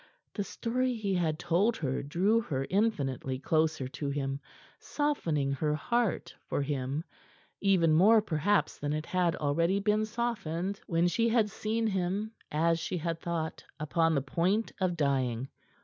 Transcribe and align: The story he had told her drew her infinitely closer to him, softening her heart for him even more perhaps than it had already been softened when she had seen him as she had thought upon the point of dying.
The 0.33 0.43
story 0.43 0.95
he 0.95 1.13
had 1.13 1.37
told 1.37 1.77
her 1.77 2.01
drew 2.01 2.41
her 2.41 2.65
infinitely 2.71 3.37
closer 3.37 3.87
to 3.89 4.09
him, 4.09 4.39
softening 4.79 5.51
her 5.51 5.75
heart 5.75 6.33
for 6.49 6.63
him 6.63 7.03
even 7.61 7.93
more 7.93 8.19
perhaps 8.19 8.79
than 8.79 8.93
it 8.93 9.05
had 9.05 9.35
already 9.35 9.79
been 9.79 10.05
softened 10.07 10.81
when 10.87 11.07
she 11.07 11.29
had 11.29 11.51
seen 11.51 11.85
him 11.85 12.31
as 12.51 12.79
she 12.79 12.97
had 12.97 13.19
thought 13.19 13.63
upon 13.79 14.15
the 14.15 14.23
point 14.23 14.71
of 14.81 14.97
dying. 14.97 15.49